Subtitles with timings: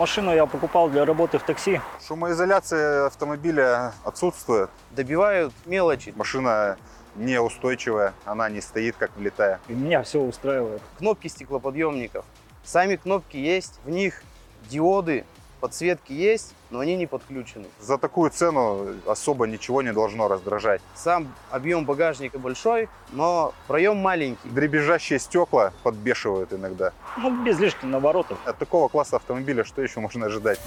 [0.00, 1.78] Машину я покупал для работы в такси.
[2.08, 4.70] Шумоизоляция автомобиля отсутствует.
[4.92, 6.14] Добивают мелочи.
[6.16, 6.78] Машина
[7.16, 9.60] неустойчивая, она не стоит как влетая.
[9.68, 10.80] И меня все устраивает.
[10.96, 12.24] Кнопки стеклоподъемников.
[12.64, 14.22] Сами кнопки есть, в них
[14.70, 15.26] диоды,
[15.60, 17.66] подсветки есть, но они не подключены.
[17.80, 20.80] За такую цену особо ничего не должно раздражать.
[20.94, 24.48] Сам объем багажника большой, но проем маленький.
[24.48, 26.92] Дребезжащие стекла подбешивают иногда.
[27.18, 28.38] Ну, без лишних наворотов.
[28.44, 30.60] От такого класса автомобиля что еще можно ожидать?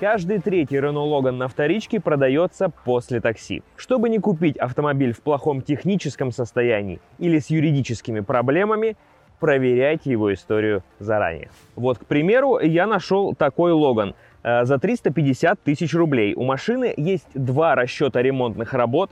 [0.00, 3.64] Каждый третий Renault Logan на вторичке продается после такси.
[3.74, 8.96] Чтобы не купить автомобиль в плохом техническом состоянии или с юридическими проблемами,
[9.40, 11.50] проверяйте его историю заранее.
[11.74, 16.32] Вот, к примеру, я нашел такой Logan э, за 350 тысяч рублей.
[16.36, 19.10] У машины есть два расчета ремонтных работ.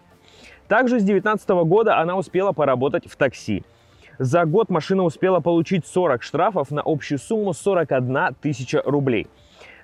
[0.69, 3.64] Также с 2019 года она успела поработать в такси.
[4.20, 9.27] За год машина успела получить 40 штрафов на общую сумму 41 тысяча рублей.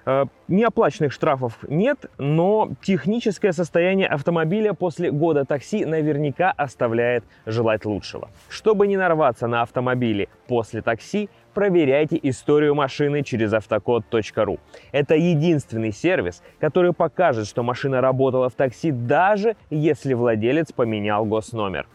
[0.05, 8.29] Э, Неоплаченных штрафов нет, но техническое состояние автомобиля после года такси наверняка оставляет желать лучшего.
[8.51, 14.59] Чтобы не нарваться на автомобили после такси, проверяйте историю машины через автокод.ру.
[14.91, 21.87] Это единственный сервис, который покажет, что машина работала в такси, даже если владелец поменял госномер.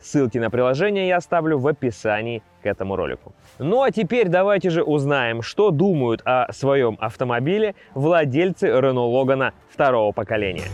[0.00, 3.34] Ссылки на приложение я оставлю в описании к этому ролику.
[3.58, 10.12] Ну а теперь давайте же узнаем, что думают о своем автомобиле владельцы Renault Logan второго
[10.12, 10.68] поколения.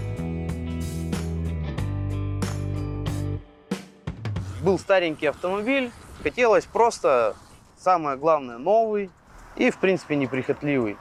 [4.63, 5.91] Был старенький автомобиль,
[6.23, 7.35] хотелось просто,
[7.77, 9.11] самое главное, новый
[9.57, 10.97] и, в принципе, неприхотливый.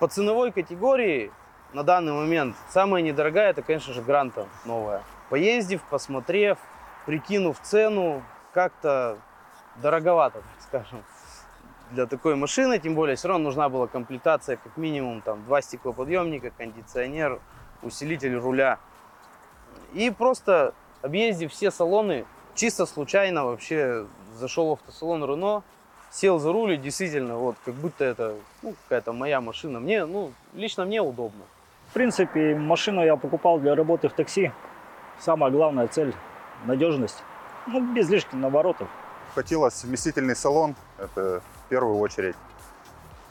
[0.00, 1.30] По ценовой категории
[1.72, 5.02] на данный момент самая недорогая, это, конечно же, Гранта новая.
[5.30, 6.58] Поездив, посмотрев,
[7.06, 8.22] прикинув цену,
[8.52, 9.18] как-то
[9.82, 11.02] дороговато, скажем,
[11.90, 12.78] для такой машины.
[12.78, 17.40] Тем более, все равно нужна была комплектация, как минимум, там, два стеклоподъемника, кондиционер,
[17.82, 18.78] усилитель руля.
[19.92, 25.62] И просто объездив все салоны, чисто случайно вообще зашел в автосалон Рено,
[26.10, 29.80] сел за руль и действительно, вот, как будто это ну, какая-то моя машина.
[29.80, 31.42] Мне, ну, лично мне удобно.
[31.90, 34.52] В принципе, машину я покупал для работы в такси.
[35.18, 36.14] Самая главная цель–
[36.64, 37.22] надежность.
[37.66, 38.88] Ну, без лишних наворотов.
[39.34, 42.36] Хотелось вместительный салон, это в первую очередь.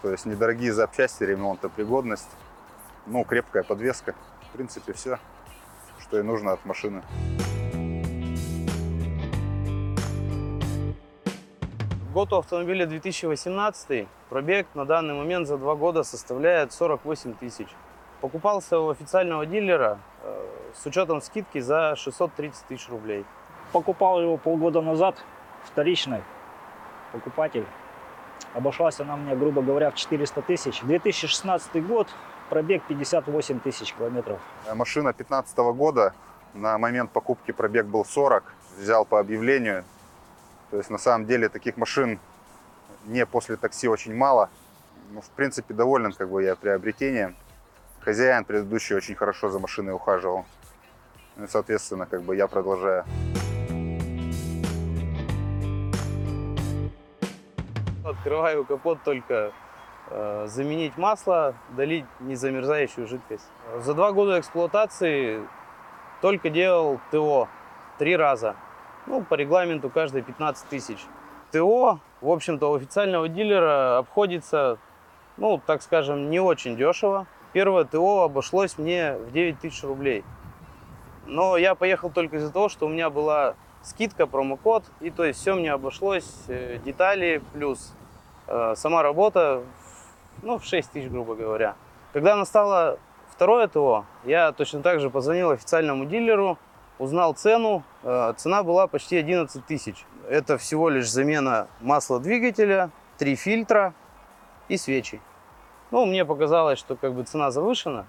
[0.01, 2.29] То есть недорогие запчасти, ремонтопригодность,
[3.05, 4.15] ну, крепкая подвеска.
[4.49, 5.19] В принципе, все,
[5.99, 7.01] что и нужно от машины.
[12.13, 17.67] Год у автомобиля 2018, пробег на данный момент за два года составляет 48 тысяч.
[18.23, 20.47] Покупался у официального дилера э,
[20.81, 23.25] с учетом скидки за 630 тысяч рублей.
[23.73, 25.17] Покупал его полгода назад,
[25.65, 26.23] вторичный
[27.11, 27.65] покупатель.
[28.53, 30.79] Обошлась она мне, грубо говоря, в 400 тысяч.
[30.83, 32.07] 2016 год,
[32.49, 34.39] пробег 58 тысяч километров.
[34.69, 36.13] А Машина 2015 года,
[36.53, 39.83] на момент покупки пробег был 40, взял по объявлению.
[40.71, 42.21] То есть на самом деле таких машин
[43.03, 44.49] не после такси очень мало.
[45.11, 47.35] Ну, в принципе, доволен как бы я приобретением.
[48.03, 50.45] Хозяин предыдущий очень хорошо за машиной ухаживал.
[51.37, 53.05] Ну соответственно, как бы я продолжаю.
[58.05, 59.53] Открываю капот только
[60.09, 63.47] э, заменить масло, долить незамерзающую жидкость.
[63.77, 65.47] За два года эксплуатации
[66.21, 67.47] только делал ТО
[67.99, 68.57] три раза.
[69.05, 70.97] Ну, по регламенту каждые 15 тысяч.
[71.53, 74.77] ТО, в общем-то, у официального дилера обходится,
[75.37, 77.27] ну, так скажем, не очень дешево.
[77.53, 80.23] Первое ТО обошлось мне в 9 тысяч рублей.
[81.25, 85.39] Но я поехал только из-за того, что у меня была скидка, промокод, и то есть
[85.39, 87.93] все мне обошлось, э, детали плюс
[88.47, 89.63] э, сама работа,
[90.41, 91.75] ну, в 6 тысяч, грубо говоря.
[92.11, 96.57] Когда настало второе ТО, я точно так же позвонил официальному дилеру,
[96.97, 100.05] узнал цену, Э, цена была почти 11 тысяч.
[100.29, 103.93] Это всего лишь замена масла двигателя, три фильтра
[104.67, 105.21] и свечи.
[105.93, 108.07] Ну, мне показалось, что как бы цена завышена,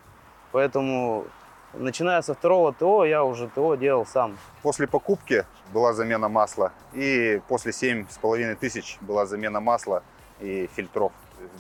[0.53, 1.27] поэтому
[1.75, 4.39] начиная со второго ТО я уже ТО делал сам.
[4.63, 6.73] После покупки была замена масла.
[6.95, 10.03] И после 7,5 тысяч была замена масла
[10.41, 11.13] и фильтров.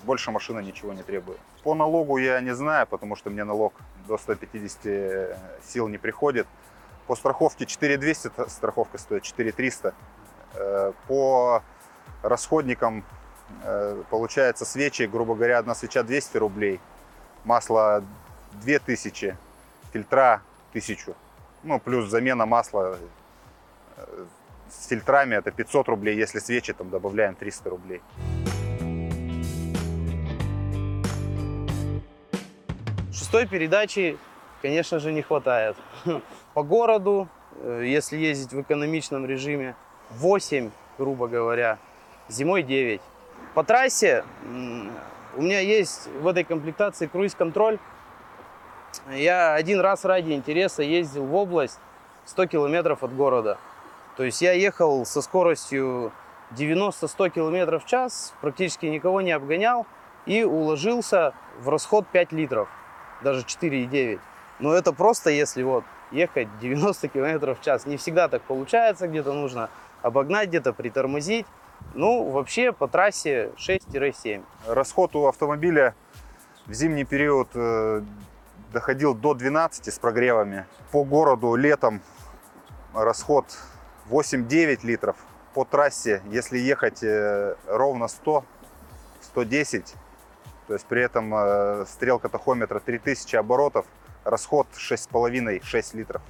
[0.04, 1.38] Больше машина ничего не требует.
[1.62, 3.74] По налогу я не знаю, потому что мне налог
[4.08, 6.46] до 150 сил не приходит.
[7.06, 9.92] По страховке 4200 та- страховка стоит, 4300.
[10.54, 11.62] Э, По
[12.22, 13.23] расходникам э,
[14.10, 16.80] получается свечи, грубо говоря, одна свеча 200 рублей,
[17.44, 18.02] масло
[18.62, 19.36] 2000,
[19.92, 21.14] фильтра 1000.
[21.62, 22.98] Ну, плюс замена масла
[23.96, 24.24] э,
[24.68, 28.02] с фильтрами это 500 рублей, если свечи там добавляем 300 рублей.
[33.12, 34.18] Шестой передачи,
[34.62, 35.76] конечно же, не хватает.
[36.54, 37.28] По городу,
[37.62, 39.74] э, если ездить в экономичном режиме,
[40.10, 41.78] 8, грубо говоря,
[42.28, 43.00] зимой 9.
[43.54, 44.24] По трассе
[45.36, 47.78] у меня есть в этой комплектации круиз-контроль.
[49.10, 51.78] Я один раз ради интереса ездил в область
[52.26, 53.58] 100 километров от города.
[54.16, 56.12] То есть я ехал со скоростью
[56.52, 59.86] 90-100 километров в час, практически никого не обгонял
[60.26, 62.68] и уложился в расход 5 литров,
[63.22, 64.20] даже 4,9.
[64.60, 67.86] Но это просто если вот ехать 90 километров в час.
[67.86, 69.68] Не всегда так получается, где-то нужно
[70.02, 71.46] обогнать, где-то притормозить.
[71.92, 74.42] Ну, вообще по трассе 6-7.
[74.66, 75.94] Расход у автомобиля
[76.66, 78.02] в зимний период э,
[78.72, 80.66] доходил до 12 с прогревами.
[80.90, 82.00] По городу летом
[82.94, 83.46] расход
[84.10, 85.16] 8-9 литров.
[85.54, 88.44] По трассе, если ехать э, ровно 100,
[89.22, 89.94] 110,
[90.66, 93.86] то есть при этом э, стрелка тахометра 3000 оборотов,
[94.24, 96.22] расход 6,5-6 литров.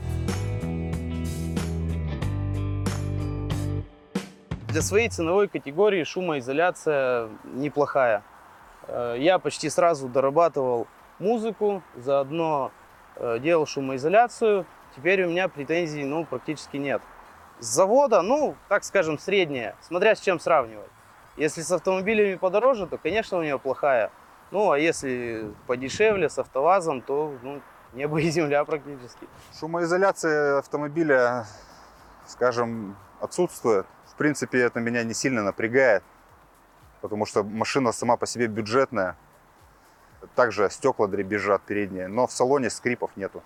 [4.74, 8.24] Для своей ценовой категории шумоизоляция неплохая.
[8.88, 10.88] Э, Я почти сразу дорабатывал
[11.20, 12.72] музыку, заодно
[13.14, 14.66] э, делал шумоизоляцию.
[14.96, 17.02] Теперь у меня претензий ну, практически нет.
[17.60, 20.90] С завода, ну, так скажем, средняя, смотря с чем сравнивать.
[21.36, 24.10] Если с автомобилями подороже, то, конечно, у нее плохая.
[24.50, 27.60] Ну, а если подешевле, с автовазом, то ну,
[27.92, 29.28] небо и земля практически.
[29.56, 31.46] Шумоизоляция автомобиля,
[32.26, 33.86] скажем, отсутствует.
[34.14, 36.05] В принципе, это меня не сильно напрягает,
[37.00, 39.16] потому что машина сама по себе бюджетная.
[40.37, 43.43] Также стекла дребезжат передние, но в салоне скрипов нету.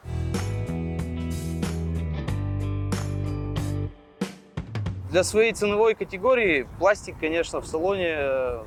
[5.10, 8.62] Для своей ценовой категории пластик, конечно, в салоне э,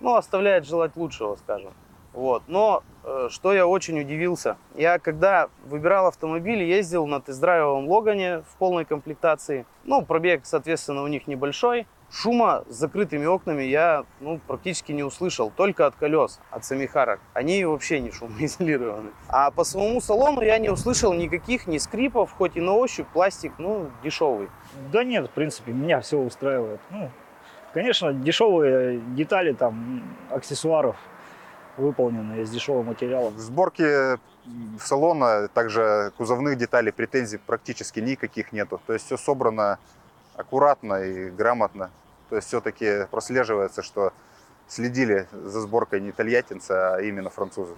[0.00, 1.74] ну, оставляет желать лучшего, скажем.
[2.12, 2.42] Вот.
[2.46, 8.56] Но э, что я очень удивился, я когда выбирал автомобиль, ездил на тест-драйвовом Логане в
[8.58, 9.66] полной комплектации.
[9.84, 11.86] Ну, пробег, соответственно, у них небольшой.
[12.10, 17.20] Шума с закрытыми окнами я ну, практически не услышал, только от колес, от самих арок.
[17.32, 19.12] Они вообще не шумоизолированы.
[19.28, 23.54] А по самому салону я не услышал никаких ни скрипов, хоть и на ощупь пластик,
[23.56, 24.50] ну, дешевый.
[24.92, 26.80] Да нет, в принципе, меня все устраивает.
[26.90, 27.10] Ну,
[27.72, 30.96] конечно, дешевые детали, там, аксессуаров
[31.76, 33.30] выполнены из дешевого материала.
[33.30, 34.18] В сборке
[34.80, 38.80] салона, также кузовных деталей претензий практически никаких нету.
[38.86, 39.78] То есть все собрано
[40.36, 41.90] аккуратно и грамотно.
[42.28, 44.12] То есть все-таки прослеживается, что
[44.66, 47.74] следили за сборкой не тольяттинцы, а именно французы.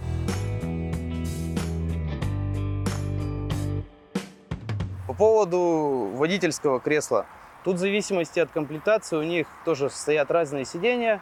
[5.06, 7.26] По поводу водительского кресла.
[7.62, 11.20] Тут в зависимости от комплектации у них тоже стоят разные сидения.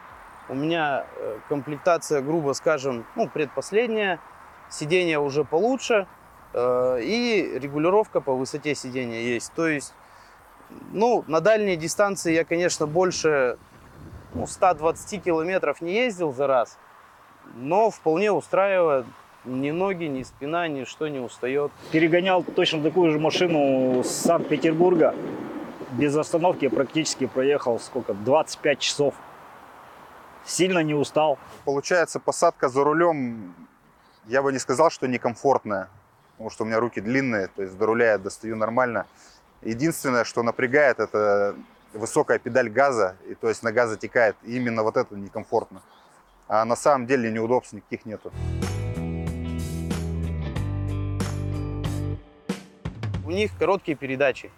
[0.48, 4.18] У меня э, комплектация, грубо скажем, ну, предпоследняя.
[4.70, 6.06] Сиденье уже получше.
[6.54, 9.52] э, И регулировка по высоте сидения есть.
[9.54, 9.94] То есть,
[10.92, 13.58] ну, на дальние дистанции я, конечно, больше
[14.34, 16.78] ну, 120 километров не ездил за раз.
[17.54, 19.06] Но вполне устраивает.
[19.44, 21.72] Ни ноги, ни спина, ничто не устает.
[21.90, 25.14] Перегонял точно такую же машину с Санкт-Петербурга.
[25.92, 28.14] Без остановки практически проехал сколько?
[28.14, 29.14] 25 часов.
[30.44, 31.38] Сильно не устал.
[31.64, 33.54] Получается, посадка за рулем,
[34.26, 35.88] я бы не сказал, что некомфортная,
[36.32, 39.06] потому что у меня руки длинные, то есть до руля я достаю нормально.
[39.62, 41.54] Единственное, что напрягает, это
[41.92, 45.82] высокая педаль газа, и то есть нога затекает, и именно вот это некомфортно.
[46.48, 48.32] А на самом деле неудобств никаких нету.
[53.24, 54.50] У них короткие передачи.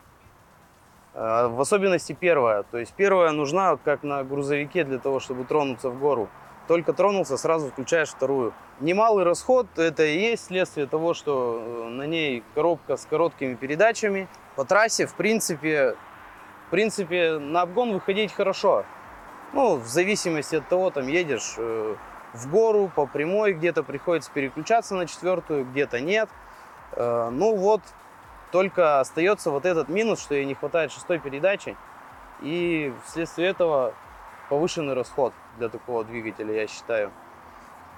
[1.14, 2.64] Э, В особенности первая.
[2.64, 6.28] То есть первая нужна, как на грузовике, для того, чтобы тронуться в гору.
[6.66, 8.52] Только тронулся, сразу включаешь вторую.
[8.80, 14.28] Немалый расход, это и есть следствие того, что э, на ней коробка с короткими передачами.
[14.56, 15.94] По трассе, в принципе,
[16.66, 18.84] в принципе, на обгон выходить хорошо.
[19.52, 21.94] Ну, в зависимости от того, там едешь э,
[22.32, 26.28] в гору, по прямой, где-то приходится переключаться на четвертую, где-то нет.
[26.96, 27.80] Ну вот,
[28.54, 31.76] только остается вот этот минус, что ей не хватает шестой передачи.
[32.40, 33.94] И вследствие этого
[34.48, 37.10] повышенный расход для такого двигателя, я считаю.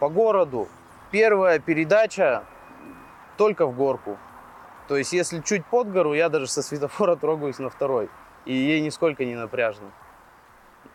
[0.00, 0.66] По городу
[1.10, 2.42] первая передача
[3.36, 4.16] только в горку.
[4.88, 8.08] То есть, если чуть под гору, я даже со светофора трогаюсь на второй.
[8.46, 9.90] И ей нисколько не напряжно.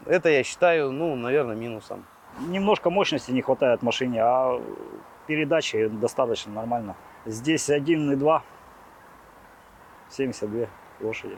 [0.08, 2.08] Это я считаю, ну, наверное, минусом.
[2.40, 4.60] Немножко мощности не хватает машине, а
[5.28, 6.96] передачи достаточно нормально.
[7.28, 8.42] Здесь 1,2,
[10.12, 10.68] 72
[11.02, 11.38] лошади.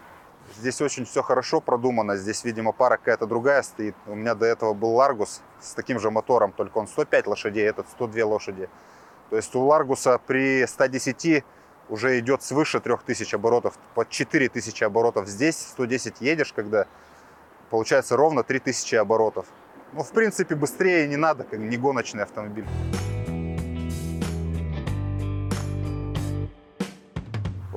[0.58, 2.18] Здесь очень все хорошо продумано.
[2.18, 3.96] Здесь, видимо, пара какая-то другая стоит.
[4.08, 7.88] У меня до этого был Ларгус с таким же мотором, только он 105 лошадей, этот
[7.90, 8.70] 102 лошади.
[9.30, 11.44] То есть у Ларгуса при 110
[11.90, 15.28] уже идет свыше 3000 оборотов, под 4000 оборотов.
[15.28, 16.88] Здесь 110 едешь, когда
[17.70, 19.48] получается ровно 3000 оборотов.
[19.94, 22.66] Ну, в принципе, быстрее не надо, как не гоночный автомобиль.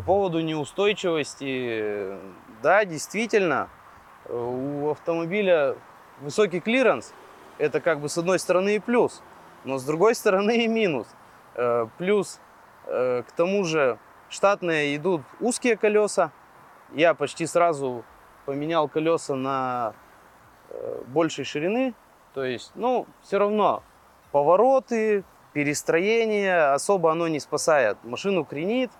[0.07, 2.17] Поводу неустойчивости,
[2.63, 3.69] да, действительно,
[4.25, 5.77] э, у автомобиля
[6.21, 7.13] высокий клиренс.
[7.59, 9.23] Это как бы с одной стороны и плюс,
[9.65, 11.09] но с другой стороны и минус.
[11.55, 12.41] Э, Плюс
[12.87, 13.99] э, к тому же
[14.29, 16.31] штатные идут узкие колеса.
[16.95, 18.05] Я почти сразу
[18.45, 19.95] поменял колеса на
[21.09, 21.95] большей ширины.
[22.33, 23.83] То есть, ну, все равно
[24.31, 27.97] повороты, перестроение особо оно не спасает.
[28.05, 28.91] Машину кренит,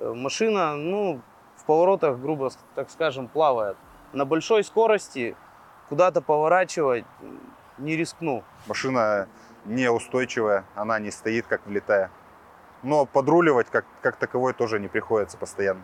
[0.00, 1.20] машина, ну,
[1.56, 3.76] в поворотах, грубо так скажем, плавает.
[4.12, 5.36] На большой скорости
[5.88, 7.04] куда-то поворачивать
[7.78, 8.42] не рискну.
[8.66, 9.28] Машина
[9.64, 12.10] неустойчивая, она не стоит, как влетая.
[12.82, 15.82] Но подруливать как, как таковой тоже не приходится постоянно.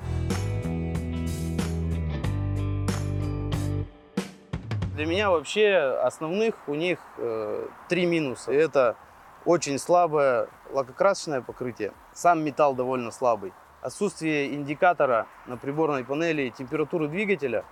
[4.95, 8.51] Для меня вообще основных у них э, три минуса.
[8.51, 8.97] Это
[9.45, 11.93] очень слабое лакокрасочное покрытие.
[12.15, 13.53] Сам металл довольно слабый.
[13.83, 17.65] Отсутствие индикатора на приборной панели температуры двигателя.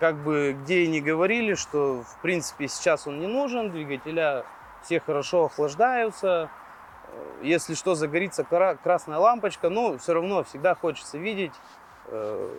[0.00, 4.44] Как бы где и не говорили, что в принципе сейчас он не нужен, двигателя
[4.82, 6.50] все хорошо охлаждаются.
[7.08, 11.52] Э, Если что, загорится кра- красная лампочка, но все равно всегда хочется видеть
[12.06, 12.50] э,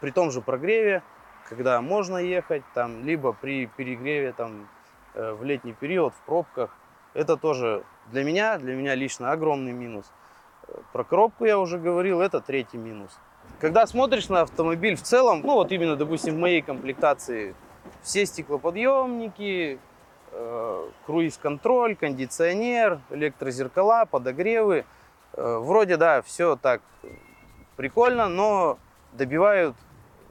[0.00, 1.02] при том же прогреве,
[1.48, 4.68] когда можно ехать, там, либо при перегреве там,
[5.14, 6.76] э, в летний период, в пробках.
[7.14, 10.10] Это тоже для меня, для меня лично огромный минус.
[10.92, 13.10] Про коробку я уже говорил, это третий минус.
[13.60, 17.54] Когда смотришь на автомобиль в целом, ну вот именно, допустим, в моей комплектации,
[18.02, 19.78] все стеклоподъемники,
[20.32, 24.84] э, круиз-контроль, кондиционер, электрозеркала, подогревы.
[25.34, 26.82] Э, вроде, да, все так
[27.76, 28.78] прикольно, но
[29.12, 29.76] добивают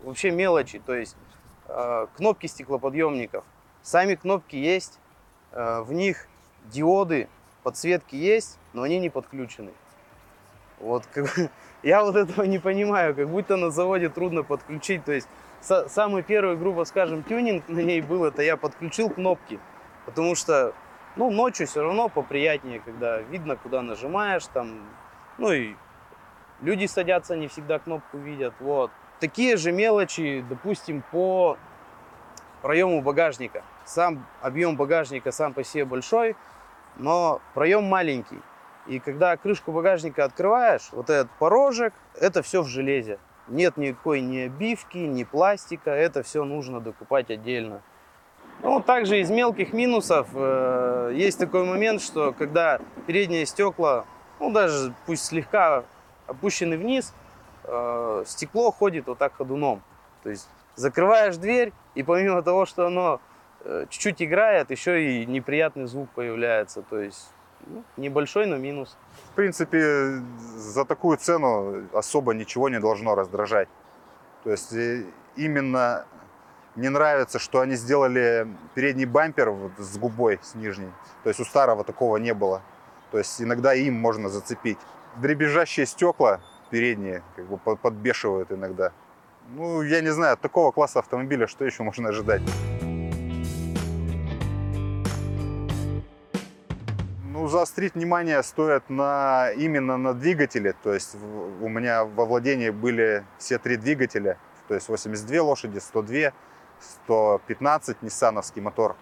[0.04, 0.80] вообще мелочи.
[0.80, 1.16] То есть
[1.68, 3.44] э, кнопки стеклоподъемников.
[3.82, 5.00] Сами кнопки есть,
[5.52, 6.28] э, в них
[6.66, 7.28] диоды,
[7.64, 9.72] подсветки есть, но они не подключены.
[10.82, 11.28] Вот как
[11.84, 15.06] я вот этого не понимаю, как будто на заводе трудно подключить.
[15.06, 15.28] То есть
[15.62, 19.60] са- самый первый, грубо скажем, тюнинг на ней был, это я подключил кнопки.
[20.06, 20.74] Потому что,
[21.16, 24.82] ну, ночью все равно поприятнее, когда видно, куда нажимаешь, там,
[25.38, 25.76] ну и
[26.62, 28.92] люди садятся, не всегда кнопку видят, вот.
[29.20, 31.58] Такие же мелочи, допустим, по
[32.64, 33.64] проему багажника.
[33.86, 36.36] Сам объем багажника сам по себе большой,
[36.96, 38.40] но проем маленький.
[38.88, 43.20] И когда крышку багажника открываешь, вот этот порожек, это все в железе.
[43.48, 47.82] Нет никакой ни обивки, ни пластика, это все нужно докупать отдельно.
[48.64, 54.06] Ну, также из мелких минусов э, есть такой момент, что когда передние стекла,
[54.40, 55.84] ну, даже пусть слегка
[56.28, 57.14] опущены вниз,
[57.64, 59.82] э, стекло ходит вот так ходуном.
[60.24, 63.20] То есть закрываешь дверь, и помимо того, что оно
[63.62, 66.84] э, чуть-чуть играет, еще и неприятный звук появляется.
[66.84, 67.32] То есть
[67.68, 68.98] ну, небольшой, но минус.
[69.32, 70.22] В принципе,
[70.56, 73.70] за такую цену особо ничего не должно раздражать.
[74.44, 75.04] То есть э,
[75.36, 76.06] именно
[76.76, 80.90] мне нравится, что они сделали передний бампер вот с губой, с нижней.
[81.24, 82.62] То есть у старого такого не было.
[83.12, 84.78] То есть иногда им можно зацепить.
[85.18, 86.40] Дребезжащие стекла
[86.70, 88.94] передние как бы под- подбешивают иногда.
[89.50, 92.42] Ну, я не знаю, от такого класса автомобиля что еще можно ожидать?
[97.52, 100.74] Заострить внимание стоит на, именно на двигателе.
[100.84, 104.38] То есть у меня во владении были все три двигателя.
[104.68, 106.32] То есть 82 лошади, 102,
[107.06, 108.96] 115 ниссановский мотор.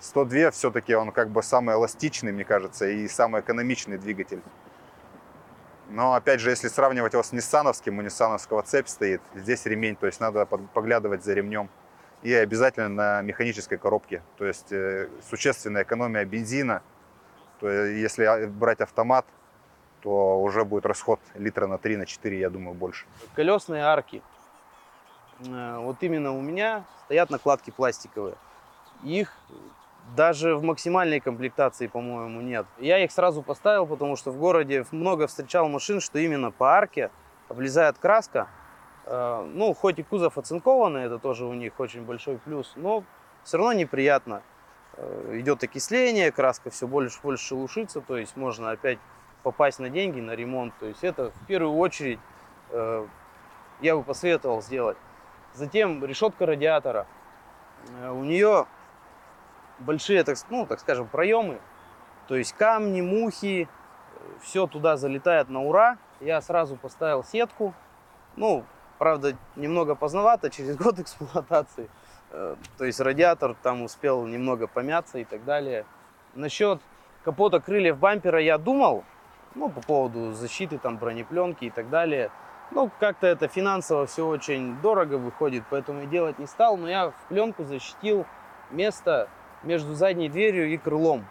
[0.00, 4.42] 102 все-таки он как бы самый эластичный, мне кажется, и самый экономичный двигатель.
[5.88, 10.06] Но опять же, если сравнивать его с ниссановским, у ниссановского цепь стоит, здесь ремень, то
[10.06, 11.70] есть надо поглядывать за ремнем.
[12.22, 14.22] И обязательно на механической коробке.
[14.36, 16.82] То есть э, существенная экономия бензина.
[17.68, 19.26] Есть, если а- брать автомат,
[20.02, 23.06] то уже будет расход литра на 3, на 4, я думаю, больше.
[23.34, 24.22] Колесные арки.
[25.40, 28.34] Э, Вот именно у меня стоят накладки пластиковые.
[29.04, 29.32] Их
[30.16, 32.66] даже в максимальной комплектации, по-моему, нет.
[32.78, 37.10] Я их сразу поставил, потому что в городе много встречал машин, что именно по арке
[37.48, 38.48] облезает краска.
[39.04, 43.02] Э, Ну, хоть и кузов оцинкованный, это тоже у них очень большой плюс, но
[43.44, 44.42] все равно неприятно.
[44.96, 48.98] Э, Идет окисление, краска все больше и больше шелушится, то есть можно опять
[49.42, 50.74] попасть на деньги, на ремонт.
[50.78, 52.18] То есть это в первую очередь
[52.70, 53.06] э,
[53.80, 54.96] я бы посоветовал сделать.
[55.54, 57.06] Затем решетка радиатора.
[58.00, 58.66] Э, У нее
[59.78, 61.60] большие, так, ну, так скажем, проемы.
[62.28, 63.68] То есть камни, мухи,
[64.42, 65.98] все туда залетает на ура.
[66.20, 67.74] Я сразу поставил сетку.
[68.36, 68.64] Ну,
[68.98, 71.88] правда, немного поздновато, через год эксплуатации.
[72.30, 75.84] Э, То есть радиатор там успел немного помяться и так далее.
[76.34, 76.80] Насчет
[77.24, 79.04] капота крыльев бампера я думал,
[79.54, 82.30] ну, по поводу защиты там бронепленки и так далее.
[82.72, 86.76] Ну, как-то это финансово все очень дорого выходит, поэтому и делать не стал.
[86.76, 88.26] Но я в пленку защитил
[88.70, 89.28] место
[89.62, 91.26] между задней дверью и крылом.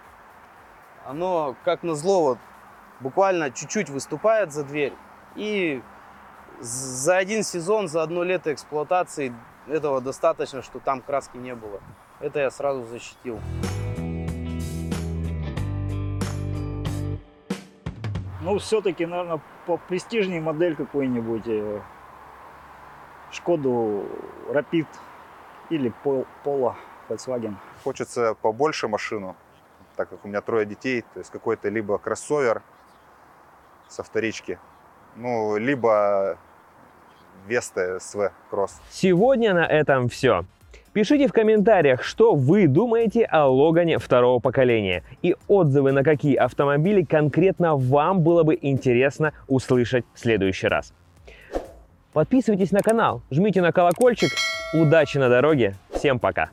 [1.06, 2.38] Оно, как назло, вот,
[3.00, 4.94] буквально чуть-чуть выступает за дверь.
[5.36, 5.84] И
[6.60, 9.34] за один сезон, за одно лето эксплуатации
[9.68, 11.80] этого достаточно, что там краски не было.
[12.20, 13.40] Это я сразу защитил.
[18.42, 21.48] Ну, все-таки, наверное, попрестижнее модель какой-нибудь.
[21.48, 21.82] э,
[23.32, 24.06] Шкоду
[24.50, 24.86] Rapid
[25.70, 26.76] или Polo
[27.10, 27.56] Volkswagen.
[27.84, 29.36] Хочется побольше машину,
[29.96, 32.62] так как у меня трое детей, то есть какой-то либо кроссовер
[33.88, 34.60] со вторички,
[35.16, 36.38] ну, либо
[37.48, 38.82] Веста СВ Кросс.
[38.90, 40.46] Сегодня на этом все.
[40.94, 47.04] Пишите в комментариях, что вы думаете о Логане второго поколения и отзывы на какие автомобили
[47.04, 50.94] конкретно вам было бы интересно услышать в следующий раз.
[52.14, 54.30] Подписывайтесь на канал, жмите на колокольчик.
[54.74, 55.76] Удачи на дороге.
[55.92, 56.50] Всем пока.